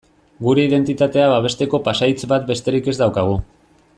[0.45, 3.41] Gure identitatea babesteko pasahitz bat besterik ez daukagu.